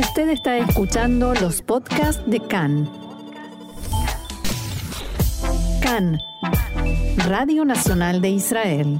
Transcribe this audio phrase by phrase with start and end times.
[0.00, 2.88] Usted está escuchando los podcasts de CAN.
[5.82, 6.18] CAN,
[7.28, 8.98] Radio Nacional de Israel.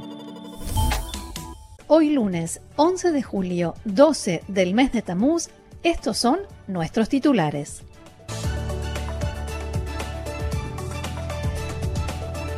[1.86, 5.48] Hoy lunes 11 de julio, 12 del mes de Tamuz,
[5.82, 7.82] estos son nuestros titulares.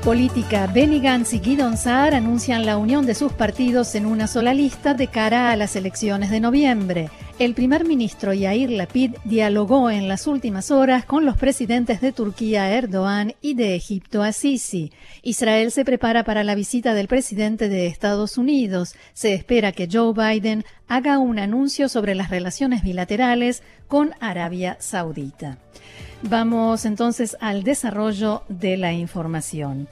[0.02, 4.52] Política, Benny Gantz y Guidon Saar anuncian la unión de sus partidos en una sola
[4.52, 7.08] lista de cara a las elecciones de noviembre.
[7.42, 12.70] El primer ministro Yair Lapid dialogó en las últimas horas con los presidentes de Turquía
[12.70, 14.92] Erdogan y de Egipto Assisi.
[15.22, 18.94] Israel se prepara para la visita del presidente de Estados Unidos.
[19.12, 25.58] Se espera que Joe Biden haga un anuncio sobre las relaciones bilaterales con Arabia Saudita.
[26.22, 29.88] Vamos entonces al desarrollo de la información.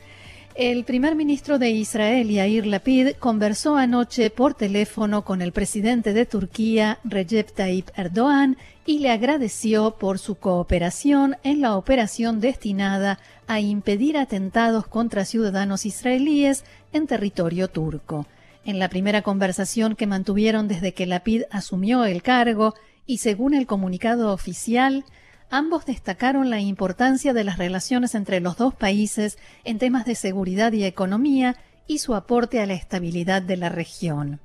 [0.56, 6.26] El primer ministro de Israel, Yair Lapid, conversó anoche por teléfono con el presidente de
[6.26, 13.60] Turquía, Recep Tayyip Erdogan, y le agradeció por su cooperación en la operación destinada a
[13.60, 18.26] impedir atentados contra ciudadanos israelíes en territorio turco.
[18.65, 22.74] En la primera conversación que mantuvieron desde que Lapid asumió el cargo,
[23.06, 25.04] y según el comunicado oficial,
[25.51, 30.73] Ambos destacaron la importancia de las relaciones entre los dos países en temas de seguridad
[30.73, 31.56] y economía
[31.88, 34.38] y su aporte a la estabilidad de la región.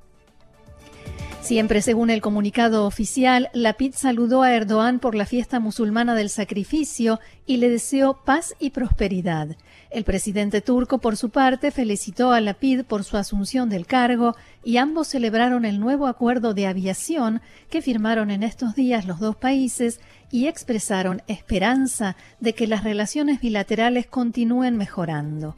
[1.45, 7.19] Siempre según el comunicado oficial, Lapid saludó a Erdogan por la fiesta musulmana del sacrificio
[7.45, 9.55] y le deseó paz y prosperidad.
[9.91, 14.77] El presidente turco, por su parte, felicitó a Lapid por su asunción del cargo y
[14.77, 19.99] ambos celebraron el nuevo acuerdo de aviación que firmaron en estos días los dos países
[20.31, 25.55] y expresaron esperanza de que las relaciones bilaterales continúen mejorando.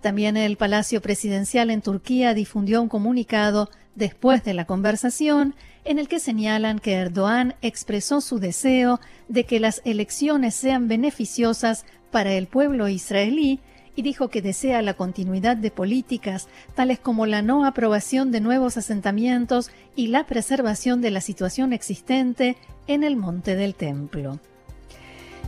[0.00, 5.54] También el Palacio Presidencial en Turquía difundió un comunicado después de la conversación
[5.84, 11.84] en el que señalan que Erdogan expresó su deseo de que las elecciones sean beneficiosas
[12.10, 13.60] para el pueblo israelí
[14.00, 18.78] y dijo que desea la continuidad de políticas tales como la no aprobación de nuevos
[18.78, 22.56] asentamientos y la preservación de la situación existente
[22.86, 24.40] en el Monte del Templo.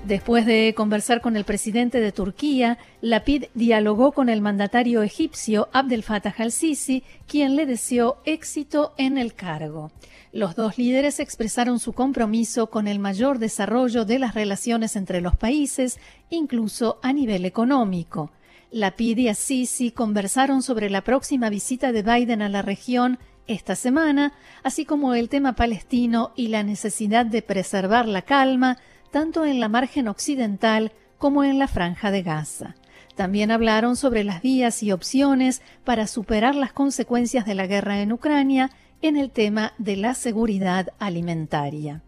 [0.06, 6.02] Después de conversar con el presidente de Turquía, Lapid dialogó con el mandatario egipcio Abdel
[6.02, 9.92] Fattah al-Sisi, quien le deseó éxito en el cargo.
[10.30, 15.36] Los dos líderes expresaron su compromiso con el mayor desarrollo de las relaciones entre los
[15.36, 15.98] países,
[16.28, 18.30] incluso a nivel económico.
[18.72, 24.32] Lapid y Assisi conversaron sobre la próxima visita de Biden a la región esta semana,
[24.62, 28.78] así como el tema palestino y la necesidad de preservar la calma
[29.10, 32.74] tanto en la margen occidental como en la franja de Gaza.
[33.14, 38.10] También hablaron sobre las vías y opciones para superar las consecuencias de la guerra en
[38.10, 38.70] Ucrania
[39.02, 42.00] en el tema de la seguridad alimentaria.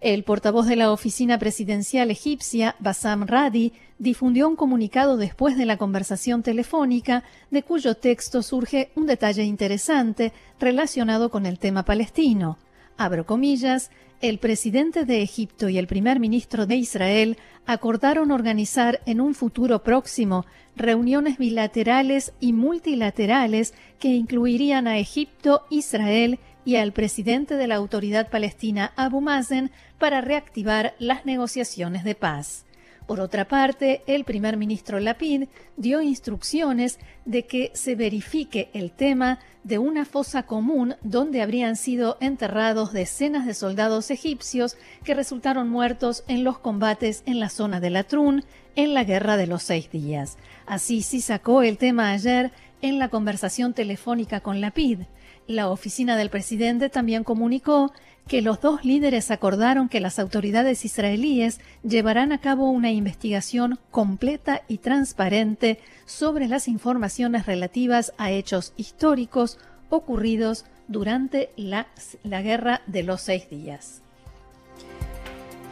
[0.00, 5.76] El portavoz de la oficina presidencial egipcia, Bassam Radi, difundió un comunicado después de la
[5.76, 12.58] conversación telefónica, de cuyo texto surge un detalle interesante relacionado con el tema palestino.
[12.96, 19.20] Abro comillas, el presidente de Egipto y el primer ministro de Israel acordaron organizar en
[19.20, 27.54] un futuro próximo reuniones bilaterales y multilaterales que incluirían a Egipto, Israel y al presidente
[27.54, 32.64] de la autoridad palestina Abu Mazen para reactivar las negociaciones de paz.
[33.08, 35.44] Por otra parte, el primer ministro Lapid
[35.78, 42.18] dio instrucciones de que se verifique el tema de una fosa común donde habrían sido
[42.20, 47.88] enterrados decenas de soldados egipcios que resultaron muertos en los combates en la zona de
[47.88, 48.44] Latrun
[48.76, 50.36] en la Guerra de los Seis Días.
[50.66, 55.00] Así sí sacó el tema ayer en la conversación telefónica con Lapid.
[55.46, 57.92] La oficina del presidente también comunicó
[58.26, 64.62] que los dos líderes acordaron que las autoridades israelíes llevarán a cabo una investigación completa
[64.68, 69.58] y transparente sobre las informaciones relativas a hechos históricos
[69.88, 71.88] ocurridos durante la,
[72.22, 74.02] la guerra de los seis días.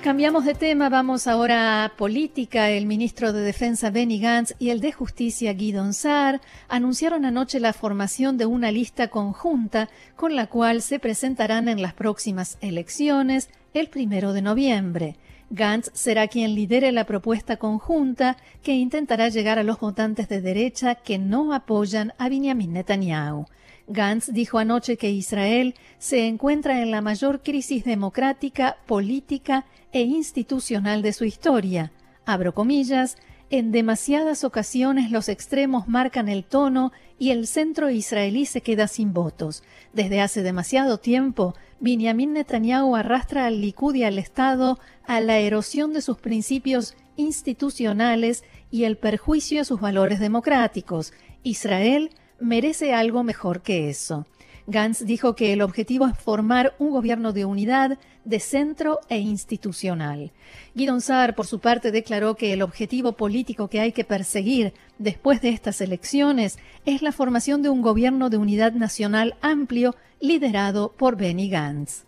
[0.06, 2.70] Cambiamos de tema, vamos ahora a política.
[2.70, 7.73] El ministro de Defensa Benny Gantz y el de Justicia Guidon Saar anunciaron anoche la
[7.73, 13.88] formación de una lista conjunta con la cual se presentarán en las próximas elecciones el
[13.88, 15.17] primero de noviembre.
[15.50, 20.94] Gantz será quien lidere la propuesta conjunta que intentará llegar a los votantes de derecha
[20.94, 23.47] que no apoyan a Benjamin Netanyahu.
[23.88, 31.03] Gantz dijo anoche que Israel se encuentra en la mayor crisis democrática, política e institucional
[31.03, 31.93] de su historia.
[32.25, 33.17] Abro comillas,
[33.49, 39.12] en demasiadas ocasiones los extremos marcan el tono y el centro israelí se queda sin
[39.12, 39.62] votos.
[39.93, 45.93] Desde hace demasiado tiempo, Benjamin Netanyahu arrastra al Likud y al Estado a la erosión
[45.93, 48.43] de sus principios institucionales
[48.73, 51.12] y el perjuicio a sus valores democráticos.
[51.44, 52.11] Israel
[52.41, 54.27] merece algo mejor que eso.
[54.69, 60.33] Gantz dijo que el objetivo es formar un gobierno de unidad, de centro e institucional.
[60.75, 65.41] Guidon Saar, por su parte, declaró que el objetivo político que hay que perseguir después
[65.41, 71.17] de estas elecciones es la formación de un gobierno de unidad nacional amplio liderado por
[71.17, 72.05] Benny Gantz.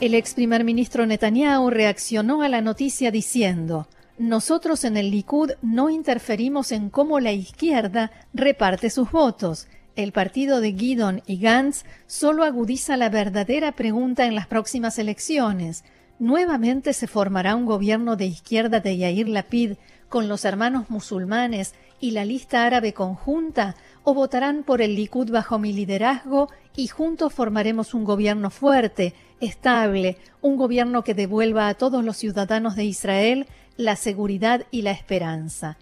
[0.00, 3.88] El ex primer ministro Netanyahu reaccionó a la noticia diciendo,
[4.18, 9.68] nosotros en el Likud no interferimos en cómo la izquierda reparte sus votos.
[9.94, 15.84] El partido de Guidon y Gantz solo agudiza la verdadera pregunta en las próximas elecciones.
[16.18, 19.74] ¿Nuevamente se formará un gobierno de izquierda de Yair Lapid
[20.08, 23.74] con los hermanos musulmanes y la lista árabe conjunta?
[24.02, 30.18] ¿O votarán por el Likud bajo mi liderazgo y juntos formaremos un gobierno fuerte, estable,
[30.40, 33.46] un gobierno que devuelva a todos los ciudadanos de Israel
[33.76, 35.78] la seguridad y la esperanza?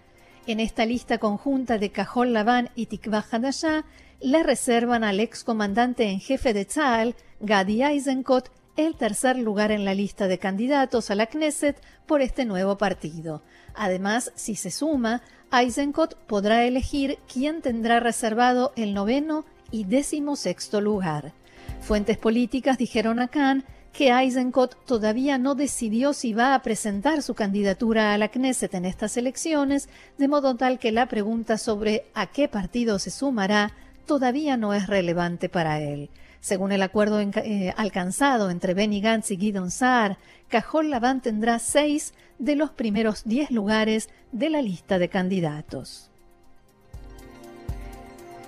[0.47, 3.85] En esta lista conjunta de Cajol Labán y Tikva Hadashah
[4.21, 9.93] le reservan al excomandante en jefe de Tzal, Gadi Eisenkot, el tercer lugar en la
[9.93, 13.41] lista de candidatos a la Knesset por este nuevo partido.
[13.73, 20.81] Además, si se suma, Eisenkot podrá elegir quién tendrá reservado el noveno y décimo sexto
[20.81, 21.33] lugar.
[21.85, 27.35] Fuentes políticas dijeron a Khan que Eisenkot todavía no decidió si va a presentar su
[27.35, 29.87] candidatura a la Knesset en estas elecciones,
[30.17, 33.71] de modo tal que la pregunta sobre a qué partido se sumará
[34.07, 36.09] todavía no es relevante para él.
[36.39, 40.17] Según el acuerdo eh, alcanzado entre Benny Gantz y Guidon Saar,
[40.47, 46.09] Cajol Laván tendrá seis de los primeros diez lugares de la lista de candidatos.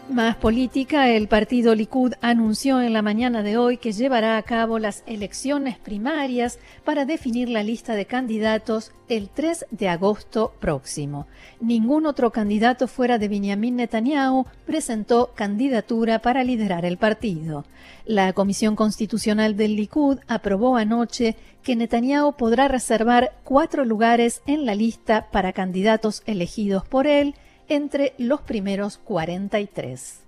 [0.09, 4.79] Más política, el partido Likud anunció en la mañana de hoy que llevará a cabo
[4.79, 11.27] las elecciones primarias para definir la lista de candidatos el 3 de agosto próximo.
[11.59, 17.65] Ningún otro candidato fuera de Benjamin Netanyahu presentó candidatura para liderar el partido.
[18.05, 24.73] La Comisión Constitucional del Likud aprobó anoche que Netanyahu podrá reservar cuatro lugares en la
[24.73, 27.35] lista para candidatos elegidos por él
[27.69, 30.21] entre los primeros 43.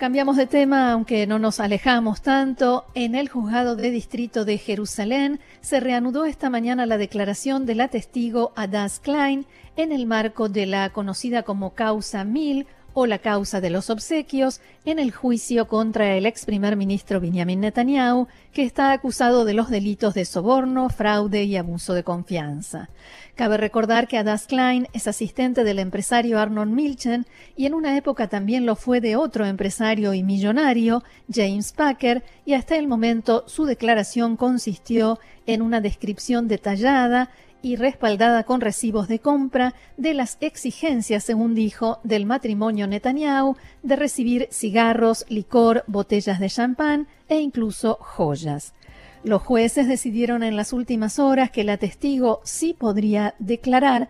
[0.00, 2.86] Cambiamos de tema, aunque no nos alejamos tanto.
[2.94, 7.88] En el juzgado de distrito de Jerusalén se reanudó esta mañana la declaración de la
[7.88, 9.44] testigo Adas Klein
[9.76, 14.60] en el marco de la conocida como causa 1000 o la causa de los obsequios
[14.84, 19.70] en el juicio contra el ex primer ministro Benjamin Netanyahu, que está acusado de los
[19.70, 22.88] delitos de soborno, fraude y abuso de confianza.
[23.34, 27.26] Cabe recordar que Adas Klein es asistente del empresario Arnold Milchen
[27.56, 31.02] y en una época también lo fue de otro empresario y millonario,
[31.32, 37.30] James Packer, y hasta el momento su declaración consistió en una descripción detallada
[37.62, 43.96] y respaldada con recibos de compra de las exigencias, según dijo, del matrimonio Netanyahu de
[43.96, 48.74] recibir cigarros, licor, botellas de champán e incluso joyas.
[49.22, 54.08] Los jueces decidieron en las últimas horas que la testigo sí podría declarar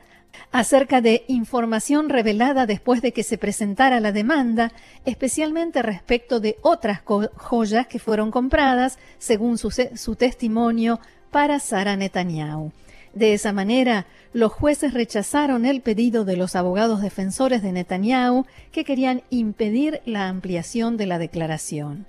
[0.52, 4.72] acerca de información revelada después de que se presentara la demanda,
[5.04, 7.00] especialmente respecto de otras
[7.36, 12.72] joyas que fueron compradas, según su, su testimonio, para Sara Netanyahu.
[13.14, 18.84] De esa manera, los jueces rechazaron el pedido de los abogados defensores de Netanyahu que
[18.84, 22.06] querían impedir la ampliación de la declaración.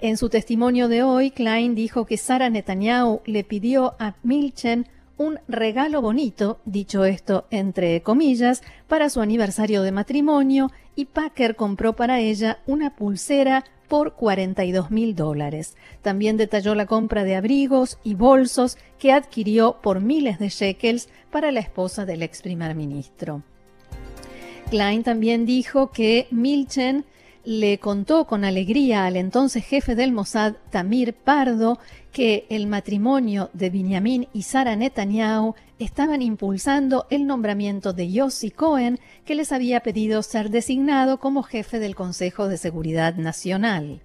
[0.00, 4.86] En su testimonio de hoy, Klein dijo que Sara Netanyahu le pidió a Milchen
[5.16, 11.94] un regalo bonito, dicho esto entre comillas, para su aniversario de matrimonio y Packer compró
[11.94, 15.76] para ella una pulsera por 42 mil dólares.
[16.02, 21.52] También detalló la compra de abrigos y bolsos que adquirió por miles de shekels para
[21.52, 23.44] la esposa del ex primer ministro.
[24.68, 27.04] Klein también dijo que Milchen
[27.44, 31.78] le contó con alegría al entonces jefe del Mossad, Tamir Pardo,
[32.10, 39.00] que el matrimonio de Benjamin y Sara Netanyahu estaban impulsando el nombramiento de Yossi Cohen,
[39.24, 44.02] que les había pedido ser designado como jefe del Consejo de Seguridad Nacional.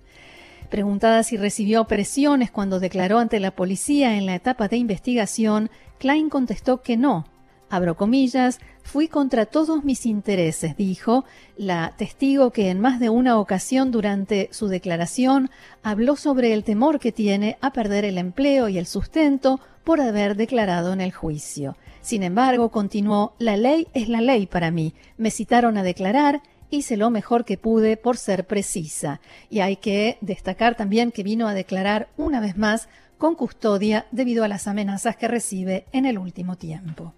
[0.70, 6.30] Preguntada si recibió presiones cuando declaró ante la policía en la etapa de investigación, Klein
[6.30, 7.26] contestó que no,
[7.70, 11.26] abro comillas, fui contra todos mis intereses, dijo
[11.58, 15.50] la testigo que en más de una ocasión durante su declaración
[15.84, 20.36] habló sobre el temor que tiene a perder el empleo y el sustento por haber
[20.36, 21.76] declarado en el juicio.
[22.02, 24.94] Sin embargo, continuó, la ley es la ley para mí.
[25.18, 29.20] Me citaron a declarar, hice lo mejor que pude por ser precisa.
[29.50, 34.44] Y hay que destacar también que vino a declarar una vez más con custodia debido
[34.44, 37.14] a las amenazas que recibe en el último tiempo.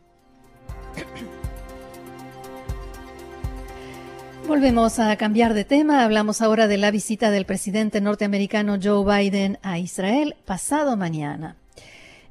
[4.48, 6.04] Volvemos a cambiar de tema.
[6.04, 11.61] Hablamos ahora de la visita del presidente norteamericano Joe Biden a Israel pasado mañana.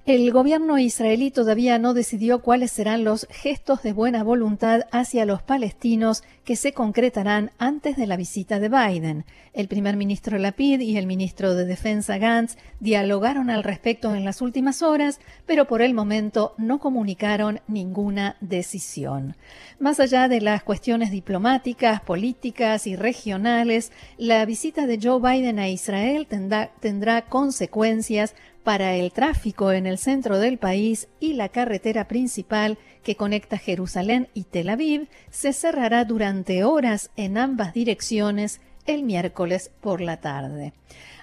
[0.07, 5.43] El gobierno israelí todavía no decidió cuáles serán los gestos de buena voluntad hacia los
[5.43, 9.25] palestinos que se concretarán antes de la visita de Biden.
[9.53, 14.41] El primer ministro Lapid y el ministro de Defensa Gantz dialogaron al respecto en las
[14.41, 19.37] últimas horas, pero por el momento no comunicaron ninguna decisión.
[19.79, 25.69] Más allá de las cuestiones diplomáticas, políticas y regionales, la visita de Joe Biden a
[25.69, 32.79] Israel tendrá, consecuencias para el tráfico en el centro del país y la carretera principal
[33.03, 39.71] que conecta Jerusalén y Tel Aviv se cerrará durante horas en ambas direcciones el miércoles
[39.81, 40.73] por la tarde.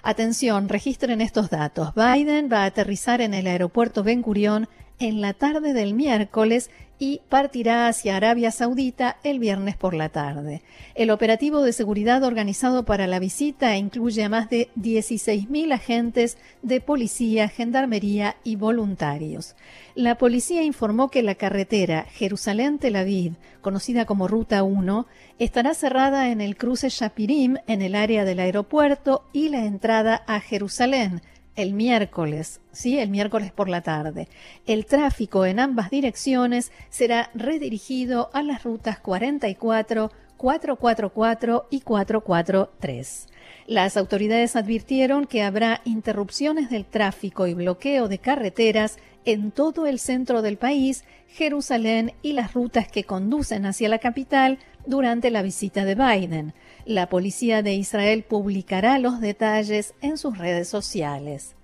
[0.02, 1.92] Atención, registren estos datos.
[1.94, 7.20] Biden va a aterrizar en el aeropuerto Ben Gurion en la tarde del miércoles y
[7.28, 10.62] partirá hacia Arabia Saudita el viernes por la tarde.
[10.94, 16.80] El operativo de seguridad organizado para la visita incluye a más de 16.000 agentes de
[16.80, 19.54] policía, gendarmería y voluntarios.
[19.94, 25.06] La policía informó que la carretera Jerusalén-Tel Aviv, conocida como Ruta 1,
[25.38, 30.40] estará cerrada en el cruce Shapirim en el área del aeropuerto y la entrada a
[30.40, 31.22] Jerusalén
[31.58, 33.00] el miércoles, ¿sí?
[33.00, 34.28] El miércoles por la tarde.
[34.64, 43.26] El tráfico en ambas direcciones será redirigido a las rutas 44, 444 y 443.
[43.66, 49.98] Las autoridades advirtieron que habrá interrupciones del tráfico y bloqueo de carreteras en todo el
[49.98, 55.84] centro del país, Jerusalén y las rutas que conducen hacia la capital durante la visita
[55.84, 56.54] de Biden.
[56.86, 61.56] La policía de Israel publicará los detalles en sus redes sociales.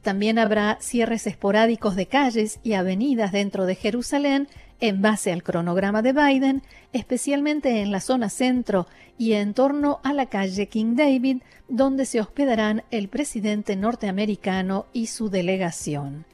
[0.00, 4.48] También habrá cierres esporádicos de calles y avenidas dentro de Jerusalén
[4.84, 6.62] en base al cronograma de Biden,
[6.92, 8.86] especialmente en la zona centro
[9.16, 11.38] y en torno a la calle King David,
[11.70, 16.26] donde se hospedarán el presidente norteamericano y su delegación.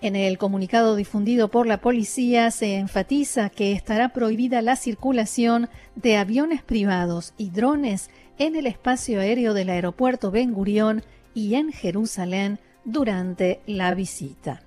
[0.00, 6.16] En el comunicado difundido por la policía se enfatiza que estará prohibida la circulación de
[6.16, 11.04] aviones privados y drones en el espacio aéreo del aeropuerto Ben Gurión
[11.34, 14.64] y en Jerusalén durante la visita.